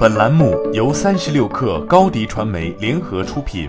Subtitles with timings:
[0.00, 3.68] 本栏目由三十六氪高低传媒联合出品。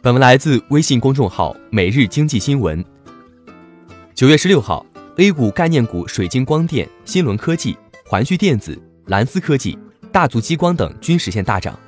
[0.00, 2.82] 本文来自微信公众号《每日经济新闻》。
[4.14, 4.86] 九月十六号
[5.18, 9.78] ，A 股概念股水晶光电、新轮科技、环旭电子、蓝思科技、
[10.10, 11.78] 大族激光等均实现大涨，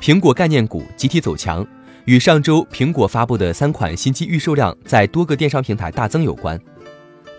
[0.00, 1.66] 苹果概念股集体走强，
[2.04, 6.56] 与上周苹果发布的三款新机预售量在多个电商平台大增有关。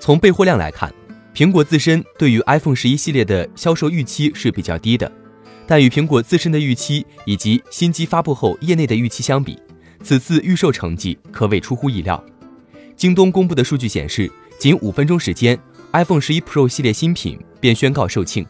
[0.01, 0.93] 从备货量来看。
[1.37, 5.11] 苹果自身对于 iPhone 十一系列的销售预期是比较低的，
[5.67, 9.55] 但与苹果自身的预期以及新机发布后业内的预期相比，
[10.01, 12.23] 此次预售成绩可谓出乎意料。
[12.95, 15.55] 京东公布的数据显示，仅五分钟时间
[15.91, 18.43] ，iPhone 十一 Pro 系列新品便宣告售罄。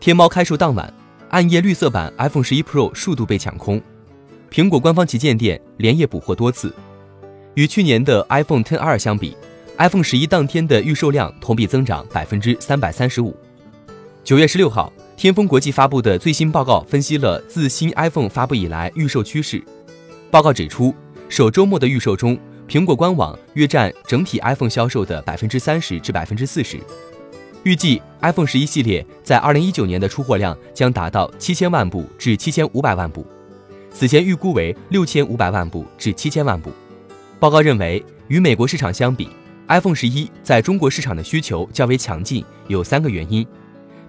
[0.00, 0.90] 天猫开售当晚，
[1.28, 3.82] 暗夜绿色版 iPhone 十一 Pro 数度被抢空，
[4.50, 6.74] 苹果官方旗舰店连夜补货多次。
[7.52, 9.36] 与去年的 iPhone XR 相比
[9.78, 13.36] ，iPhone 十一当天的预售量同比增长百分之三百三十五。
[14.22, 19.62] 九月十六号，天风国际发布的最新报告分析了自新 iPhone 发布以来预售趋势。
[20.30, 20.94] 报告指出，
[21.28, 26.80] 首周末的预售中，苹果官网约占整体 iPhone 销售的百分之三十至百分之四十。
[27.64, 33.26] 预计 iPhone 十一系列在二零一九年的出货量将达到七千万部至七千五百万部，
[33.90, 36.70] 此前预估为六千五百万部至七千万部。
[37.38, 39.28] 报告认为，与美国市场相比
[39.68, 43.46] ，iPhone 十一在中国市场的需求较为强劲，有三个原因。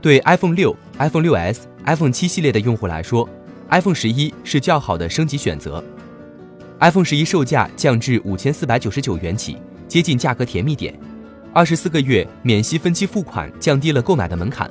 [0.02, 3.28] 对 iPhone 六、iPhone 六 S、iPhone 七系列的用户来说
[3.70, 5.84] ，iPhone 十一是较好的升级选择。
[6.80, 10.94] iPhone 十一售价降至五千四百九十九元起，接近价格甜蜜点。
[11.54, 14.70] 二十四个月免息分期付款降低了购买的门槛。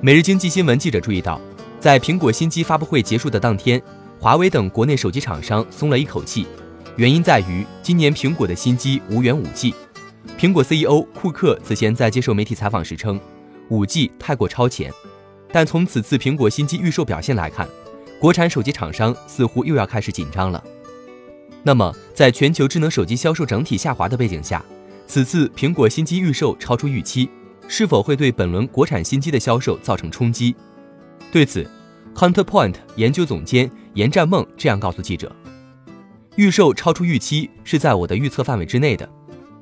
[0.00, 1.40] 每日经济新闻记者注意到，
[1.78, 3.80] 在苹果新机发布会结束的当天，
[4.18, 6.46] 华为等国内手机厂商松了一口气，
[6.96, 9.72] 原因在于今年苹果的新机无缘五 G。
[10.38, 13.20] 苹果 CEO 库克此前在接受媒体采访时称
[13.68, 14.92] ，5G 太过超前。
[15.52, 17.68] 但从此次苹果新机预售表现来看，
[18.18, 20.62] 国产手机厂商似乎又要开始紧张了。
[21.62, 24.64] 那么，在全球智能手机销售整体下滑的背景下，
[25.06, 27.28] 此次苹果新机预售超出预期，
[27.68, 30.56] 是否会对本轮国产新机的销售造成冲击？
[31.30, 31.68] 对此
[32.14, 35.30] ，Counterpoint 研究总监严占梦这样告诉记者
[36.36, 39.08] ：“预售超出预期是在我的预测范围之内的。”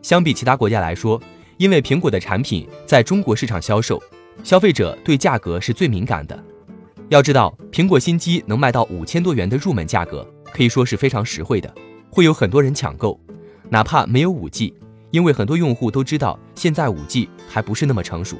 [0.02, 1.20] 相比其他国家来说，
[1.56, 4.02] 因为苹果的产品在中国市场销售，
[4.42, 6.44] 消费者对价格是最敏感的。
[7.08, 11.74] 要知道，苹果新机能卖到五千多元的入门价格，可以说是非常实惠的，
[12.08, 13.20] 会有很多人抢购。
[13.68, 14.72] 哪怕没有五 G，
[15.10, 18.36] 因为很多用户都知道现在五 G 还不是那么成熟。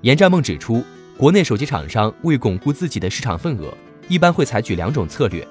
[0.00, 0.82] 严占梦指出，
[1.16, 3.72] 国内手机厂商为巩固自己的市场份额，
[4.08, 5.46] 一般会采取两种策略，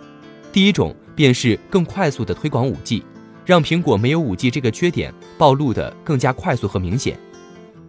[0.51, 3.03] 第一种便是更快速的推广五 G。
[3.45, 7.17] 让苹果没有五 G 这个缺点暴露的更加快速和明显。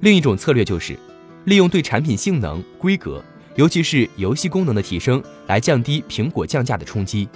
[0.01, 0.99] 另一种策略就是
[1.45, 3.23] 利用对产品性能、规格，
[3.55, 7.29] 尤其是游戏功能的提升，来降低苹果降价的冲击。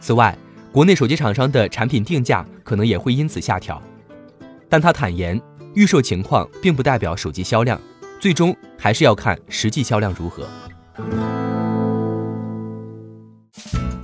[0.00, 0.36] 此外，
[0.72, 3.82] 国内手机厂商的产品定价可能也会因此下调。
[4.68, 5.40] 但他坦言，
[5.74, 7.80] 预售情况并不代表手机销量，
[8.20, 10.48] 最终还是要看实际销量如何。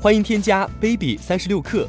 [0.01, 1.89] 欢迎添加 baby 三十六克。